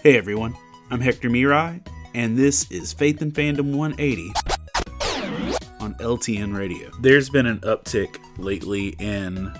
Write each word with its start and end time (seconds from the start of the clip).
Hey 0.00 0.16
everyone, 0.16 0.56
I'm 0.92 1.00
Hector 1.00 1.28
Miray, 1.28 1.84
and 2.14 2.38
this 2.38 2.70
is 2.70 2.92
Faith 2.92 3.20
and 3.20 3.34
Fandom 3.34 3.74
180 3.74 4.32
on 5.80 5.94
LTN 5.94 6.56
Radio. 6.56 6.92
There's 7.00 7.28
been 7.28 7.46
an 7.46 7.58
uptick 7.62 8.16
lately 8.36 8.90
in, 9.00 9.52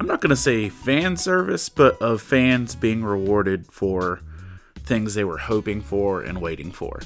I'm 0.00 0.08
not 0.08 0.20
going 0.20 0.30
to 0.30 0.36
say 0.36 0.68
fan 0.68 1.16
service, 1.16 1.68
but 1.68 2.02
of 2.02 2.20
fans 2.20 2.74
being 2.74 3.04
rewarded 3.04 3.70
for 3.70 4.22
things 4.78 5.14
they 5.14 5.22
were 5.22 5.38
hoping 5.38 5.82
for 5.82 6.22
and 6.22 6.40
waiting 6.40 6.72
for. 6.72 7.00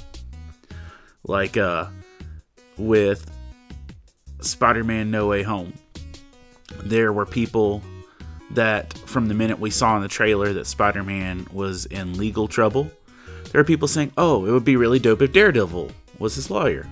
Like, 1.25 1.59
uh, 1.59 1.89
with 2.79 3.31
Spider 4.41 4.85
Man 4.85 5.11
No 5.11 5.27
Way 5.27 5.43
Home, 5.43 5.75
there 6.83 7.13
were 7.13 7.27
people 7.27 7.83
that 8.55 8.93
from 8.99 9.29
the 9.29 9.35
minute 9.35 9.59
we 9.59 9.71
saw 9.71 9.97
in 9.97 10.03
the 10.03 10.09
trailer 10.09 10.53
that 10.53 10.67
Spider 10.67 11.03
Man 11.03 11.47
was 11.53 11.87
in 11.87 12.17
legal 12.17 12.49
trouble, 12.49 12.91
there 13.51 13.61
are 13.61 13.65
people 13.65 13.89
saying, 13.89 14.13
oh, 14.17 14.47
it 14.47 14.51
would 14.51 14.65
be 14.65 14.77
really 14.77 14.99
dope 14.99 15.23
if 15.23 15.33
Daredevil 15.33 15.91
was 16.19 16.35
his 16.35 16.51
lawyer. 16.51 16.87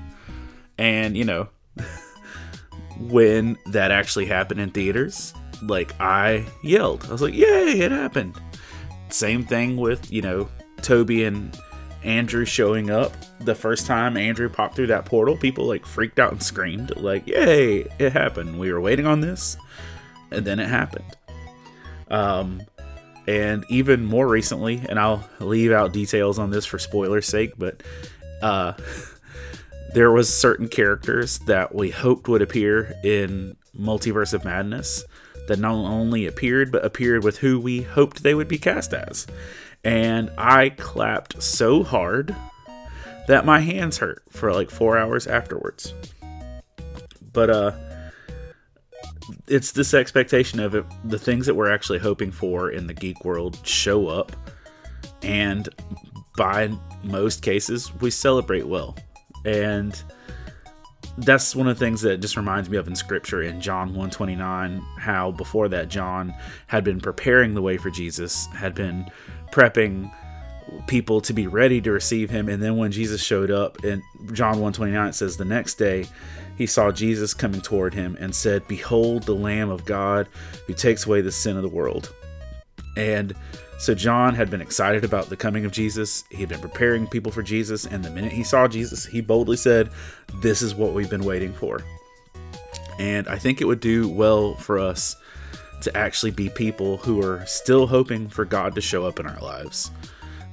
And, 0.78 1.16
you 1.16 1.24
know, 1.24 1.48
when 2.98 3.56
that 3.66 3.90
actually 3.90 4.26
happened 4.26 4.60
in 4.60 4.70
theaters, 4.70 5.34
like 5.62 5.98
I 6.00 6.46
yelled. 6.62 7.06
I 7.06 7.12
was 7.12 7.22
like, 7.22 7.34
yay, 7.34 7.80
it 7.80 7.90
happened. 7.92 8.34
Same 9.08 9.44
thing 9.44 9.76
with, 9.76 10.10
you 10.10 10.22
know, 10.22 10.48
Tobey 10.82 11.24
and 11.24 11.56
Andrew 12.02 12.44
showing 12.44 12.90
up. 12.90 13.12
The 13.40 13.54
first 13.54 13.86
time 13.86 14.16
Andrew 14.16 14.48
popped 14.48 14.76
through 14.76 14.88
that 14.88 15.06
portal, 15.06 15.36
people 15.36 15.66
like 15.66 15.86
freaked 15.86 16.18
out 16.18 16.32
and 16.32 16.42
screamed, 16.42 16.96
like, 16.96 17.26
yay, 17.26 17.86
it 17.98 18.12
happened. 18.12 18.58
We 18.58 18.72
were 18.72 18.80
waiting 18.80 19.06
on 19.06 19.20
this. 19.20 19.56
And 20.30 20.46
then 20.46 20.60
it 20.60 20.68
happened. 20.68 21.16
Um, 22.10 22.62
and 23.26 23.64
even 23.68 24.04
more 24.04 24.26
recently, 24.26 24.82
and 24.88 24.98
I'll 24.98 25.28
leave 25.38 25.72
out 25.72 25.92
details 25.92 26.38
on 26.38 26.50
this 26.50 26.66
for 26.66 26.78
spoiler's 26.78 27.26
sake, 27.26 27.52
but 27.56 27.82
uh, 28.42 28.72
there 29.94 30.10
was 30.10 30.32
certain 30.32 30.68
characters 30.68 31.38
that 31.40 31.74
we 31.74 31.90
hoped 31.90 32.28
would 32.28 32.42
appear 32.42 32.94
in 33.04 33.56
Multiverse 33.78 34.34
of 34.34 34.44
Madness 34.44 35.04
that 35.46 35.58
not 35.58 35.74
only 35.74 36.26
appeared, 36.26 36.72
but 36.72 36.84
appeared 36.84 37.24
with 37.24 37.38
who 37.38 37.58
we 37.60 37.82
hoped 37.82 38.22
they 38.22 38.34
would 38.34 38.48
be 38.48 38.58
cast 38.58 38.92
as. 38.92 39.26
And 39.84 40.30
I 40.36 40.70
clapped 40.70 41.42
so 41.42 41.82
hard 41.82 42.34
that 43.26 43.44
my 43.44 43.60
hands 43.60 43.98
hurt 43.98 44.22
for 44.30 44.52
like 44.52 44.70
four 44.70 44.98
hours 44.98 45.26
afterwards. 45.26 45.94
But 47.32 47.50
uh 47.50 47.72
it's 49.46 49.72
this 49.72 49.94
expectation 49.94 50.60
of 50.60 50.74
it, 50.74 50.84
the 51.04 51.18
things 51.18 51.46
that 51.46 51.54
we're 51.54 51.72
actually 51.72 51.98
hoping 51.98 52.30
for 52.30 52.70
in 52.70 52.86
the 52.86 52.94
geek 52.94 53.24
world 53.24 53.58
show 53.66 54.08
up, 54.08 54.32
and 55.22 55.68
by 56.36 56.70
most 57.02 57.42
cases, 57.42 57.92
we 58.00 58.10
celebrate 58.10 58.66
well. 58.66 58.96
And 59.44 60.00
that's 61.18 61.54
one 61.54 61.68
of 61.68 61.78
the 61.78 61.84
things 61.84 62.00
that 62.02 62.20
just 62.20 62.36
reminds 62.36 62.70
me 62.70 62.76
of 62.76 62.88
in 62.88 62.94
scripture 62.94 63.42
in 63.42 63.60
John 63.60 63.88
129 63.88 64.80
how 64.98 65.32
before 65.32 65.68
that 65.68 65.88
John 65.88 66.34
had 66.66 66.84
been 66.84 67.00
preparing 67.00 67.54
the 67.54 67.62
way 67.62 67.76
for 67.76 67.90
Jesus 67.90 68.46
had 68.46 68.74
been 68.74 69.10
prepping 69.50 70.10
people 70.86 71.20
to 71.20 71.32
be 71.32 71.46
ready 71.46 71.80
to 71.80 71.90
receive 71.92 72.30
him 72.30 72.48
and 72.48 72.62
then 72.62 72.76
when 72.76 72.92
Jesus 72.92 73.22
showed 73.22 73.50
up 73.50 73.82
and 73.84 74.02
John 74.32 74.60
129 74.60 75.12
says 75.12 75.36
the 75.36 75.44
next 75.44 75.74
day 75.74 76.06
he 76.60 76.66
saw 76.66 76.90
Jesus 76.92 77.32
coming 77.32 77.62
toward 77.62 77.94
him 77.94 78.18
and 78.20 78.34
said, 78.34 78.68
Behold 78.68 79.22
the 79.22 79.34
Lamb 79.34 79.70
of 79.70 79.86
God 79.86 80.28
who 80.66 80.74
takes 80.74 81.06
away 81.06 81.22
the 81.22 81.32
sin 81.32 81.56
of 81.56 81.62
the 81.62 81.70
world. 81.70 82.14
And 82.98 83.34
so 83.78 83.94
John 83.94 84.34
had 84.34 84.50
been 84.50 84.60
excited 84.60 85.02
about 85.02 85.30
the 85.30 85.38
coming 85.38 85.64
of 85.64 85.72
Jesus. 85.72 86.22
He 86.30 86.36
had 86.36 86.50
been 86.50 86.60
preparing 86.60 87.06
people 87.06 87.32
for 87.32 87.42
Jesus. 87.42 87.86
And 87.86 88.04
the 88.04 88.10
minute 88.10 88.30
he 88.30 88.44
saw 88.44 88.68
Jesus, 88.68 89.06
he 89.06 89.22
boldly 89.22 89.56
said, 89.56 89.88
This 90.42 90.60
is 90.60 90.74
what 90.74 90.92
we've 90.92 91.08
been 91.08 91.24
waiting 91.24 91.54
for. 91.54 91.80
And 92.98 93.26
I 93.26 93.38
think 93.38 93.62
it 93.62 93.64
would 93.64 93.80
do 93.80 94.06
well 94.06 94.54
for 94.56 94.78
us 94.78 95.16
to 95.80 95.96
actually 95.96 96.32
be 96.32 96.50
people 96.50 96.98
who 96.98 97.22
are 97.24 97.42
still 97.46 97.86
hoping 97.86 98.28
for 98.28 98.44
God 98.44 98.74
to 98.74 98.82
show 98.82 99.06
up 99.06 99.18
in 99.18 99.26
our 99.26 99.40
lives 99.40 99.90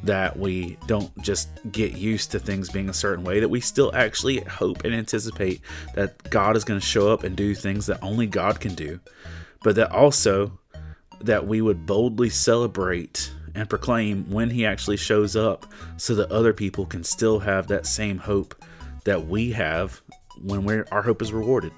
that 0.04 0.38
we 0.38 0.78
don't 0.88 1.16
just 1.22 1.50
get 1.72 1.94
used 1.94 2.32
to 2.32 2.40
things 2.40 2.70
being 2.70 2.90
a 2.90 2.94
certain 2.94 3.24
way, 3.24 3.40
that 3.40 3.50
we 3.50 3.60
still 3.60 3.92
actually 3.96 4.40
hope 4.42 4.84
and 4.84 4.94
anticipate 4.94 5.62
that 5.96 6.30
God 6.30 6.56
is 6.56 6.64
going 6.64 6.80
to 6.80 6.86
show 6.86 7.12
up 7.12 7.24
and 7.24 7.36
do 7.36 7.56
things 7.56 7.86
that 7.88 8.02
only 8.02 8.28
God 8.28 8.60
can 8.60 8.76
do, 8.76 9.00
but 9.64 9.76
that 9.76 9.92
also 9.92 10.58
that 11.22 11.48
we 11.48 11.62
would 11.62 11.86
boldly 11.86 12.30
celebrate 12.30 13.32
and 13.56 13.70
proclaim 13.70 14.30
when 14.30 14.52
he 14.52 14.66
actually 14.66 14.98
shows 14.98 15.36
up 15.36 15.66
so 15.98 16.14
that 16.16 16.32
other 16.32 16.54
people 16.54 16.86
can 16.86 17.04
still 17.04 17.40
have 17.40 17.68
that 17.68 17.88
same 17.88 18.20
hope 18.20 18.64
that 19.04 19.28
we 19.28 19.52
have 19.52 20.02
when 20.44 20.64
we're, 20.64 20.86
our 20.92 21.02
hope 21.02 21.22
is 21.22 21.34
rewarded. 21.34 21.72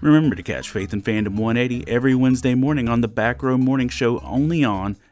Remember 0.00 0.36
to 0.36 0.42
catch 0.42 0.70
Faith 0.70 0.92
and 0.92 1.04
Fandom 1.04 1.36
180 1.36 1.88
every 1.88 2.14
Wednesday 2.14 2.54
morning 2.54 2.88
on 2.88 3.00
the 3.00 3.08
Back 3.08 3.42
Row 3.42 3.58
Morning 3.58 3.88
Show 3.88 4.20
only 4.20 4.64
on 4.64 4.96